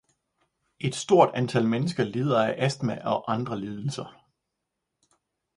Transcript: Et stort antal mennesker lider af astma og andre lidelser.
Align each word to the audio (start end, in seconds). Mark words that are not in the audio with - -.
Et 0.79 0.95
stort 0.95 1.31
antal 1.35 1.67
mennesker 1.67 2.03
lider 2.03 2.43
af 2.45 2.55
astma 2.65 2.95
og 3.03 3.31
andre 3.33 3.59
lidelser. 3.59 4.29